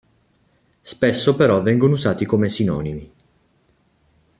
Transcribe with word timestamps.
Spesso 0.81 1.35
però 1.35 1.61
vengono 1.61 1.93
usati 1.93 2.25
come 2.25 2.49
sinonimi. 2.49 3.11